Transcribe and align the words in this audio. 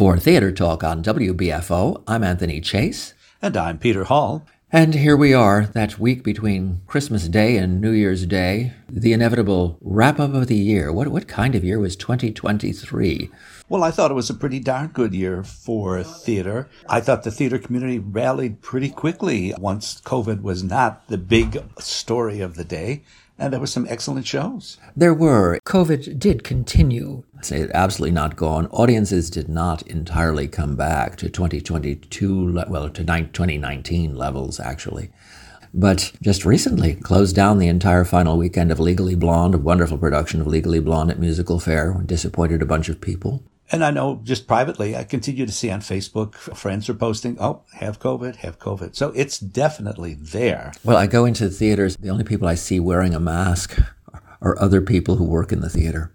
For 0.00 0.16
Theater 0.16 0.50
Talk 0.50 0.82
on 0.82 1.02
WBFO, 1.02 2.02
I'm 2.06 2.24
Anthony 2.24 2.62
Chase. 2.62 3.12
And 3.42 3.54
I'm 3.54 3.76
Peter 3.76 4.04
Hall. 4.04 4.46
And 4.72 4.94
here 4.94 5.14
we 5.14 5.34
are, 5.34 5.66
that 5.74 5.98
week 5.98 6.24
between 6.24 6.80
Christmas 6.86 7.28
Day 7.28 7.58
and 7.58 7.82
New 7.82 7.90
Year's 7.90 8.24
Day, 8.24 8.72
the 8.88 9.12
inevitable 9.12 9.76
wrap 9.82 10.18
up 10.18 10.32
of 10.32 10.46
the 10.46 10.56
year. 10.56 10.90
What, 10.90 11.08
what 11.08 11.28
kind 11.28 11.54
of 11.54 11.64
year 11.64 11.78
was 11.78 11.96
2023? 11.96 13.30
Well, 13.68 13.84
I 13.84 13.90
thought 13.90 14.10
it 14.10 14.14
was 14.14 14.30
a 14.30 14.34
pretty 14.34 14.58
darn 14.58 14.86
good 14.86 15.12
year 15.12 15.44
for 15.44 16.02
theater. 16.02 16.70
I 16.88 17.02
thought 17.02 17.24
the 17.24 17.30
theater 17.30 17.58
community 17.58 17.98
rallied 17.98 18.62
pretty 18.62 18.88
quickly 18.88 19.52
once 19.58 20.00
COVID 20.00 20.40
was 20.40 20.62
not 20.62 21.06
the 21.08 21.18
big 21.18 21.62
story 21.78 22.40
of 22.40 22.54
the 22.54 22.64
day 22.64 23.02
and 23.40 23.52
there 23.52 23.58
were 23.60 23.66
some 23.66 23.86
excellent 23.88 24.26
shows. 24.26 24.76
There 24.94 25.14
were. 25.14 25.58
COVID 25.66 26.18
did 26.18 26.44
continue. 26.44 27.24
I 27.40 27.42
say 27.42 27.70
absolutely 27.72 28.12
not 28.12 28.36
gone. 28.36 28.66
Audiences 28.66 29.30
did 29.30 29.48
not 29.48 29.80
entirely 29.82 30.46
come 30.46 30.76
back 30.76 31.16
to 31.16 31.30
2022, 31.30 32.64
well, 32.68 32.90
to 32.90 33.02
2019 33.02 34.14
levels, 34.14 34.60
actually. 34.60 35.10
But 35.72 36.12
just 36.20 36.44
recently 36.44 36.96
closed 36.96 37.34
down 37.34 37.58
the 37.58 37.68
entire 37.68 38.04
final 38.04 38.36
weekend 38.36 38.70
of 38.70 38.78
Legally 38.78 39.14
Blonde, 39.14 39.54
a 39.54 39.58
wonderful 39.58 39.96
production 39.96 40.42
of 40.42 40.48
Legally 40.48 40.80
Blonde 40.80 41.10
at 41.10 41.18
Musical 41.18 41.58
Fare, 41.58 42.02
disappointed 42.04 42.60
a 42.60 42.66
bunch 42.66 42.90
of 42.90 43.00
people. 43.00 43.42
And 43.72 43.82
I 43.82 43.90
know 43.90 44.20
just 44.22 44.46
privately, 44.46 44.94
I 44.94 45.04
continue 45.04 45.46
to 45.46 45.52
see 45.52 45.70
on 45.70 45.80
Facebook 45.80 46.34
friends 46.34 46.90
are 46.90 46.94
posting, 46.94 47.38
oh, 47.40 47.62
have 47.72 48.00
COVID, 48.00 48.36
have 48.36 48.58
COVID. 48.58 48.94
So 48.94 49.12
it's 49.12 49.38
definitely 49.38 50.12
there. 50.12 50.72
Well, 50.84 50.98
I 50.98 51.06
go 51.06 51.24
into 51.24 51.48
the 51.48 51.54
theaters. 51.54 51.96
The 51.96 52.10
only 52.10 52.24
people 52.24 52.48
I 52.48 52.54
see 52.56 52.80
wearing 52.80 53.14
a 53.14 53.20
mask 53.20 53.80
are 54.42 54.58
other 54.58 54.82
people 54.82 55.16
who 55.16 55.24
work 55.24 55.52
in 55.52 55.60
the 55.60 55.70
theater. 55.70 56.12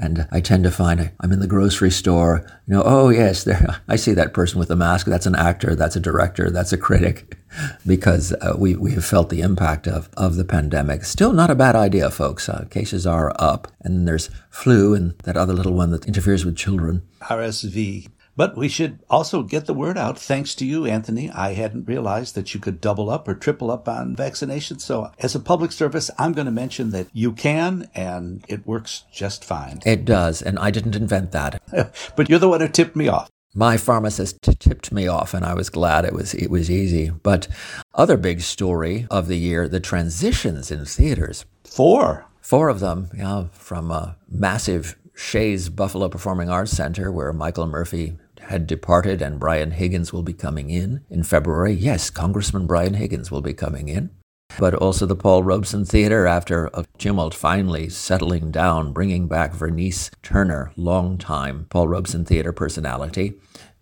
And 0.00 0.28
I 0.30 0.40
tend 0.40 0.62
to 0.62 0.70
find 0.70 1.10
I'm 1.20 1.32
in 1.32 1.40
the 1.40 1.48
grocery 1.48 1.90
store, 1.90 2.46
you 2.66 2.74
know, 2.74 2.82
oh 2.84 3.08
yes, 3.08 3.42
there 3.42 3.80
I 3.88 3.96
see 3.96 4.12
that 4.14 4.32
person 4.32 4.58
with 4.58 4.70
a 4.70 4.76
mask. 4.76 5.06
That's 5.06 5.26
an 5.26 5.34
actor, 5.34 5.74
that's 5.74 5.96
a 5.96 6.00
director, 6.00 6.50
that's 6.50 6.72
a 6.72 6.78
critic, 6.78 7.36
because 7.86 8.32
uh, 8.34 8.54
we 8.56 8.76
we 8.76 8.92
have 8.92 9.04
felt 9.04 9.28
the 9.28 9.40
impact 9.40 9.88
of 9.88 10.08
of 10.16 10.36
the 10.36 10.44
pandemic. 10.44 11.04
Still 11.04 11.32
not 11.32 11.50
a 11.50 11.56
bad 11.56 11.74
idea, 11.74 12.10
folks. 12.10 12.48
Uh, 12.48 12.66
cases 12.70 13.06
are 13.06 13.34
up, 13.40 13.72
and 13.80 14.06
there's 14.06 14.30
flu 14.50 14.94
and 14.94 15.18
that 15.24 15.36
other 15.36 15.52
little 15.52 15.74
one 15.74 15.90
that 15.90 16.06
interferes 16.06 16.44
with 16.44 16.56
children. 16.56 17.02
RSV. 17.22 18.08
But 18.38 18.56
we 18.56 18.68
should 18.68 19.00
also 19.10 19.42
get 19.42 19.66
the 19.66 19.74
word 19.74 19.98
out. 19.98 20.16
Thanks 20.16 20.54
to 20.54 20.64
you, 20.64 20.86
Anthony. 20.86 21.28
I 21.28 21.54
hadn't 21.54 21.88
realized 21.88 22.36
that 22.36 22.54
you 22.54 22.60
could 22.60 22.80
double 22.80 23.10
up 23.10 23.26
or 23.26 23.34
triple 23.34 23.68
up 23.68 23.88
on 23.88 24.14
vaccinations. 24.14 24.82
So 24.82 25.10
as 25.18 25.34
a 25.34 25.40
public 25.40 25.72
service, 25.72 26.08
I'm 26.20 26.34
going 26.34 26.44
to 26.44 26.52
mention 26.52 26.90
that 26.90 27.08
you 27.12 27.32
can 27.32 27.90
and 27.96 28.44
it 28.46 28.64
works 28.64 29.02
just 29.12 29.44
fine. 29.44 29.80
It 29.84 30.04
does. 30.04 30.40
And 30.40 30.56
I 30.60 30.70
didn't 30.70 30.94
invent 30.94 31.32
that. 31.32 31.60
but 32.16 32.28
you're 32.28 32.38
the 32.38 32.48
one 32.48 32.60
who 32.60 32.68
tipped 32.68 32.94
me 32.94 33.08
off. 33.08 33.28
My 33.56 33.76
pharmacist 33.76 34.40
t- 34.40 34.54
tipped 34.54 34.92
me 34.92 35.08
off, 35.08 35.34
and 35.34 35.44
I 35.44 35.54
was 35.54 35.68
glad 35.68 36.04
it 36.04 36.12
was 36.12 36.34
it 36.34 36.48
was 36.48 36.70
easy. 36.70 37.10
But 37.10 37.48
other 37.94 38.16
big 38.16 38.42
story 38.42 39.08
of 39.10 39.26
the 39.26 39.38
year: 39.38 39.66
the 39.66 39.80
transitions 39.80 40.70
in 40.70 40.84
theaters. 40.84 41.46
Four, 41.64 42.26
four 42.40 42.68
of 42.68 42.78
them, 42.78 43.08
yeah, 43.16 43.46
from 43.50 43.90
a 43.90 44.16
massive 44.28 44.96
Shea's 45.18 45.68
Buffalo 45.68 46.08
Performing 46.08 46.48
Arts 46.48 46.70
Center, 46.70 47.10
where 47.10 47.32
Michael 47.32 47.66
Murphy 47.66 48.16
had 48.40 48.66
departed 48.66 49.22
and 49.22 49.38
Brian 49.38 49.72
Higgins 49.72 50.12
will 50.12 50.22
be 50.22 50.32
coming 50.32 50.70
in 50.70 51.04
in 51.10 51.22
February. 51.22 51.72
Yes, 51.72 52.10
Congressman 52.10 52.66
Brian 52.66 52.94
Higgins 52.94 53.30
will 53.30 53.42
be 53.42 53.54
coming 53.54 53.88
in. 53.88 54.10
But 54.58 54.74
also 54.74 55.06
the 55.06 55.14
Paul 55.14 55.44
Robeson 55.44 55.84
Theater, 55.84 56.26
after 56.26 56.66
a 56.72 56.86
tumult 56.96 57.34
finally 57.34 57.88
settling 57.88 58.50
down, 58.50 58.92
bringing 58.92 59.28
back 59.28 59.52
Vernice 59.52 60.10
Turner, 60.22 60.72
longtime 60.76 61.66
Paul 61.68 61.88
Robeson 61.88 62.24
Theater 62.24 62.52
personality, 62.52 63.34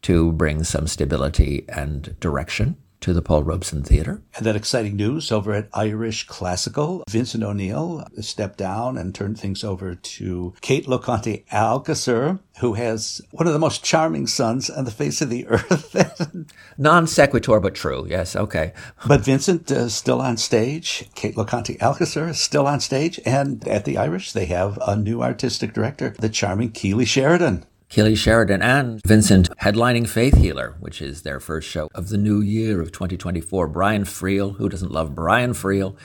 to 0.03 0.33
bring 0.33 0.65
some 0.65 0.87
stability 0.87 1.65
and 1.69 2.19
direction 2.21 2.77
to 3.01 3.13
the 3.13 3.23
Paul 3.23 3.43
Robeson 3.43 3.83
Theater. 3.83 4.23
And 4.37 4.47
that 4.47 4.57
exciting 4.57 4.97
news 4.97 5.31
over 5.31 5.53
at 5.53 5.69
Irish 5.75 6.27
Classical. 6.27 7.05
Vincent 7.09 7.45
O'Neill 7.45 8.07
stepped 8.21 8.59
down 8.59 8.97
and 8.97 9.15
turned 9.15 9.39
things 9.39 9.63
over 9.63 9.95
to 9.95 10.55
Kate 10.61 10.87
Loconte 10.87 11.45
Alcacer, 11.49 12.41
who 12.61 12.75
has 12.75 13.21
one 13.31 13.47
of 13.47 13.53
the 13.53 13.59
most 13.59 13.85
charming 13.85 14.27
sons 14.27 14.71
on 14.71 14.85
the 14.85 14.91
face 14.91 15.21
of 15.21 15.31
the 15.31 15.47
earth. 15.49 16.47
non 16.79 17.07
sequitur, 17.07 17.61
but 17.61 17.75
true. 17.75 18.07
Yes, 18.09 18.35
okay. 18.35 18.73
But 19.07 19.21
Vincent 19.21 19.71
is 19.71 19.95
still 19.95 20.21
on 20.21 20.37
stage. 20.37 21.09
Kate 21.15 21.37
Loconte 21.37 21.79
Alcacer 21.79 22.29
is 22.29 22.41
still 22.41 22.67
on 22.67 22.81
stage. 22.81 23.21
And 23.25 23.67
at 23.69 23.85
the 23.85 23.99
Irish, 23.99 24.33
they 24.33 24.47
have 24.47 24.79
a 24.87 24.97
new 24.97 25.23
artistic 25.23 25.73
director, 25.73 26.15
the 26.19 26.29
charming 26.29 26.71
Keely 26.73 27.05
Sheridan. 27.05 27.65
Keely 27.89 28.17
Sheridan 28.17 28.63
and 28.63 29.01
Vincent 29.07 29.49
headlining 29.59 30.09
Faith 30.09 30.37
Healer, 30.37 30.75
which 30.81 31.01
is 31.01 31.23
their 31.23 31.39
first 31.39 31.69
show 31.69 31.89
of 31.95 32.09
the 32.09 32.19
new 32.19 32.41
year 32.41 32.81
of 32.81 32.91
2024. 32.91 33.69
Brian 33.69 34.05
Friel, 34.05 34.57
who 34.57 34.69
doesn't 34.69 34.91
love 34.91 35.15
Brian 35.15 35.53
Friel? 35.53 35.97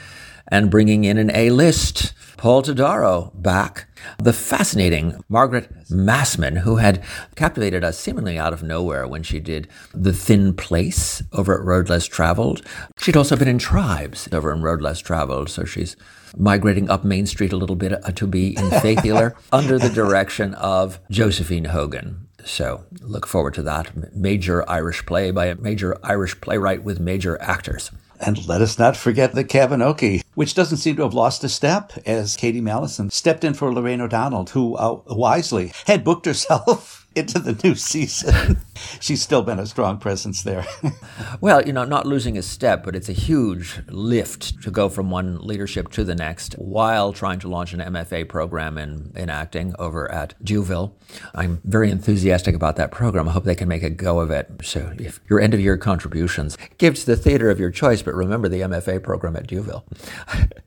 And 0.48 0.70
bringing 0.70 1.06
in 1.06 1.18
an 1.18 1.32
A-list, 1.34 2.14
Paul 2.38 2.62
Todaro 2.62 3.32
back. 3.34 3.88
The 4.18 4.34
fascinating 4.34 5.24
Margaret 5.30 5.70
Massman, 5.90 6.58
who 6.58 6.78
had 6.78 7.04
captivated 7.36 7.84
us 7.84 8.00
seemingly 8.00 8.38
out 8.38 8.54
of 8.54 8.64
nowhere 8.64 9.08
when 9.08 9.24
she 9.24 9.40
did 9.40 9.68
The 9.94 10.14
Thin 10.14 10.54
Place 10.54 11.24
over 11.34 11.58
at 11.58 11.66
Road 11.66 11.90
Less 11.90 12.06
Traveled. 12.06 12.62
She'd 13.00 13.18
also 13.18 13.36
been 13.36 13.48
in 13.48 13.58
Tribes 13.58 14.28
over 14.32 14.52
in 14.52 14.62
Road 14.62 14.82
Less 14.82 15.00
Traveled, 15.00 15.50
so 15.50 15.66
she's 15.66 15.96
migrating 16.38 16.90
up 16.90 17.04
Main 17.04 17.26
Street 17.26 17.54
a 17.54 17.58
little 17.58 17.76
bit 17.76 17.94
uh, 17.94 18.12
to 18.12 18.28
be 18.28 18.58
in 18.58 18.70
Faith 18.82 19.04
Healer 19.04 19.36
under 19.52 19.78
the 19.78 19.90
direction 19.90 20.54
of 20.56 21.00
Josephine 21.10 21.66
Hogan. 21.66 22.28
So 22.44 22.84
look 23.02 23.28
forward 23.28 23.54
to 23.56 23.64
that. 23.64 24.16
Major 24.16 24.68
Irish 24.70 25.06
play 25.06 25.32
by 25.32 25.48
a 25.48 25.56
major 25.56 25.98
Irish 26.04 26.40
playwright 26.42 26.84
with 26.84 27.00
major 27.00 27.40
actors. 27.42 27.92
And 28.24 28.48
let 28.48 28.62
us 28.62 28.78
not 28.78 28.96
forget 28.96 29.34
the 29.34 29.44
Kavinoky, 29.44 30.24
which 30.36 30.54
doesn't 30.54 30.78
seem 30.78 30.96
to 30.98 31.02
have 31.02 31.14
lost 31.16 31.44
a 31.44 31.50
step 31.50 31.92
as 32.06 32.38
Katie 32.38 32.62
Mallison 32.62 33.12
stepped 33.12 33.44
in 33.44 33.56
for 33.56 33.74
Lorraine 33.74 33.91
O'Donnell, 34.00 34.46
who 34.46 34.76
uh, 34.76 35.02
wisely 35.08 35.74
had 35.88 36.04
booked 36.04 36.26
herself 36.26 37.00
into 37.16 37.40
the 37.40 37.60
new 37.64 37.76
season. 37.76 38.62
She's 39.00 39.22
still 39.22 39.42
been 39.42 39.60
a 39.60 39.66
strong 39.66 39.98
presence 39.98 40.44
there. 40.44 40.66
well, 41.42 41.66
you 41.66 41.74
know, 41.74 41.84
not 41.84 42.06
losing 42.06 42.38
a 42.38 42.42
step, 42.42 42.84
but 42.84 42.96
it's 42.96 43.10
a 43.10 43.14
huge 43.14 43.82
lift 43.88 44.62
to 44.64 44.72
go 44.72 44.88
from 44.88 45.12
one 45.12 45.46
leadership 45.46 45.92
to 45.92 46.04
the 46.04 46.16
next 46.16 46.54
while 46.54 47.12
trying 47.12 47.40
to 47.40 47.50
launch 47.50 47.74
an 47.74 47.80
MFA 47.80 48.28
program 48.30 48.78
in, 48.78 49.12
in 49.16 49.30
acting 49.30 49.76
over 49.78 50.10
at 50.12 50.42
D'Youville. 50.44 50.94
I'm 51.36 51.60
very 51.66 51.92
enthusiastic 51.92 52.56
about 52.56 52.78
that 52.78 52.92
program. 52.92 53.28
I 53.28 53.32
hope 53.32 53.44
they 53.44 53.56
can 53.56 53.68
make 53.68 53.84
a 53.84 53.90
go 53.90 54.20
of 54.20 54.32
it. 54.32 54.50
So, 54.64 54.94
if 54.98 55.20
your 55.30 55.42
end 55.42 55.54
of 55.54 55.60
year 55.60 55.78
contributions, 55.78 56.58
give 56.78 56.96
to 56.96 57.06
the 57.06 57.18
theater 57.18 57.50
of 57.50 57.60
your 57.60 57.72
choice, 57.72 58.02
but 58.02 58.14
remember 58.14 58.48
the 58.48 58.62
MFA 58.62 59.04
program 59.04 59.36
at 59.36 59.48
D'Youville. 59.48 59.84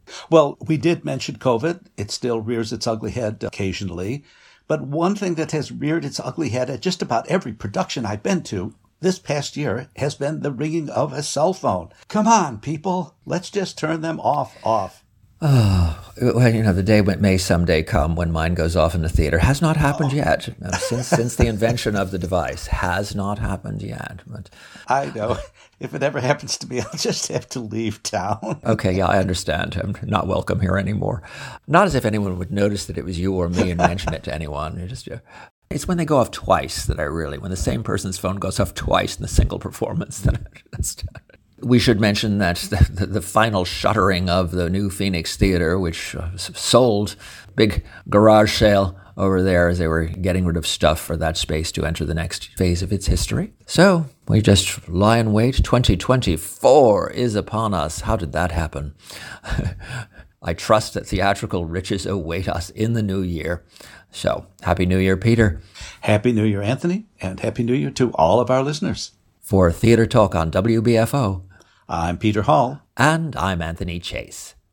well, 0.31 0.59
we 0.61 0.77
did 0.77 1.05
mention 1.05 1.37
COVID. 1.37 1.87
It 1.97 2.11
still 2.11 2.41
rears 2.41 2.73
its 2.73 2.87
ugly 2.87 3.13
head 3.13 3.43
occasionally. 3.43 4.25
But 4.67 4.83
one 4.83 5.15
thing 5.15 5.35
that 5.35 5.53
has 5.53 5.73
reared 5.73 6.05
its 6.05 6.21
ugly 6.21 6.51
head 6.51 6.71
at 6.71 6.81
just 6.81 7.03
about 7.03 7.29
every 7.29 7.53
production 7.53 8.07
I've 8.07 8.23
been 8.23 8.43
to 8.45 8.75
this 9.01 9.19
past 9.19 9.57
year 9.57 9.89
has 9.97 10.15
been 10.15 10.41
the 10.41 10.53
ringing 10.53 10.89
of 10.89 11.13
a 11.13 11.23
cell 11.23 11.53
phone. 11.53 11.91
Come 12.09 12.27
on, 12.27 12.59
people. 12.59 13.17
Let's 13.27 13.51
just 13.51 13.79
turn 13.79 14.01
them 14.01 14.19
off, 14.21 14.57
off. 14.65 15.05
Oh, 15.47 16.04
well, 16.21 16.55
you 16.55 16.63
know, 16.63 16.73
the 16.73 16.83
day 16.83 17.01
may 17.03 17.39
someday 17.39 17.83
come 17.83 18.15
when 18.15 18.31
mine 18.31 18.55
goes 18.55 18.77
off 18.77 18.95
in 18.95 19.03
the 19.03 19.09
theater. 19.09 19.39
Has 19.39 19.61
not 19.61 19.77
happened 19.77 20.11
oh. 20.13 20.17
yet. 20.17 20.49
Since 20.79 21.09
since 21.09 21.37
the 21.37 21.47
invention 21.47 21.97
of 21.97 22.11
the 22.11 22.19
device, 22.19 22.67
has 22.69 23.15
not 23.15 23.39
happened 23.39 23.83
yet. 23.83 24.21
But 24.27 24.51
I 24.89 25.07
know. 25.15 25.39
If 25.81 25.93
it 25.93 26.03
ever 26.03 26.21
happens 26.21 26.57
to 26.59 26.69
me, 26.69 26.81
I'll 26.81 26.99
just 26.99 27.29
have 27.29 27.49
to 27.51 27.61
leave 27.61 28.03
town. 28.03 28.61
okay, 28.65 28.93
yeah, 28.93 29.07
I 29.07 29.19
understand. 29.19 29.77
I'm 29.77 29.95
not 30.09 30.27
welcome 30.27 30.61
here 30.61 30.79
anymore. 30.79 31.23
Not 31.67 31.87
as 31.87 31.95
if 31.95 32.05
anyone 32.05 32.39
would 32.39 32.53
notice 32.53 32.87
that 32.87 32.97
it 32.97 33.05
was 33.05 33.19
you 33.19 33.35
or 33.35 33.49
me 33.49 33.71
and 33.71 33.79
mention 33.79 34.15
it 34.15 34.23
to 34.25 34.35
anyone. 34.35 34.87
Just, 34.89 35.09
it's 35.71 35.89
when 35.89 35.99
they 35.99 36.05
go 36.05 36.19
off 36.19 36.31
twice 36.31 36.87
that 36.87 37.01
I 37.01 37.05
really, 37.05 37.39
when 37.39 37.51
the 37.51 37.57
same 37.57 37.83
person's 37.83 38.19
phone 38.19 38.37
goes 38.37 38.61
off 38.61 38.75
twice 38.75 39.19
in 39.19 39.25
a 39.25 39.29
single 39.29 39.59
performance, 39.59 40.21
that 40.21 40.35
I 40.37 40.77
just, 40.77 41.05
we 41.65 41.79
should 41.79 42.01
mention 42.01 42.39
that 42.39 42.57
the, 42.57 42.89
the, 42.91 43.07
the, 43.07 43.23
final 43.23 43.65
shuttering 43.65 44.29
of 44.29 44.51
the 44.51 44.69
new 44.69 44.91
Phoenix 44.91 45.37
Theater, 45.37 45.79
which 45.79 46.15
uh, 46.15 46.37
sold, 46.37 47.17
big 47.57 47.85
garage 48.09 48.57
sale 48.57 48.99
over 49.17 49.43
there 49.43 49.69
as 49.69 49.79
they 49.79 49.87
were 49.87 50.05
getting 50.05 50.45
rid 50.45 50.57
of 50.57 50.67
stuff 50.67 51.01
for 51.01 51.17
that 51.17 51.37
space 51.37 51.71
to 51.73 51.85
enter 51.85 52.05
the 52.05 52.15
next 52.15 52.47
phase 52.57 52.83
of 52.83 52.93
its 52.93 53.07
history. 53.07 53.53
So 53.67 54.07
we 54.29 54.41
just 54.41 54.89
lie 54.89 55.19
in 55.19 55.33
wait. 55.33 55.57
2024 55.57 57.11
is 57.11 57.35
upon 57.35 57.75
us. 57.75 58.03
How 58.03 58.17
did 58.17 58.33
that 58.33 58.53
happen? 58.53 58.95
I 60.43 60.53
trust 60.53 60.93
that 60.95 61.07
theatrical 61.07 61.65
riches 61.65 62.05
await 62.05 62.49
us 62.49 62.71
in 62.71 62.93
the 62.93 63.03
new 63.03 63.23
year. 63.23 63.65
So, 64.11 64.47
Happy 64.61 64.85
New 64.85 64.99
Year, 64.99 65.17
Peter. 65.17 65.61
Happy 66.03 66.33
New 66.33 66.45
Year, 66.45 66.61
Anthony, 66.61 67.07
and 67.21 67.41
Happy 67.41 67.63
New 67.63 67.73
Year 67.73 67.91
to 67.93 68.13
all 68.13 68.41
of 68.41 68.51
our 68.51 68.63
listeners. 68.63 69.13
For 69.41 69.73
Theater 69.73 70.07
Talk 70.07 70.35
on 70.35 70.51
WBFO, 70.51 71.43
I'm 71.89 72.17
Peter 72.17 72.43
Hall. 72.43 72.81
And 72.97 73.37
I'm 73.37 73.61
Anthony 73.61 74.01
Chase. 74.01 74.55